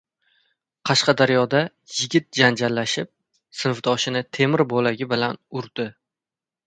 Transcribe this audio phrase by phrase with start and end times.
[0.89, 1.59] Qashqadaryoda
[1.97, 3.11] yigit janjallashib,
[3.59, 5.87] sinfdoshini temir bo‘lagi bilan urdi